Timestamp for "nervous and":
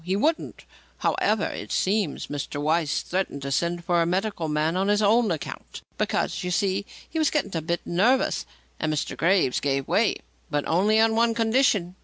7.85-8.91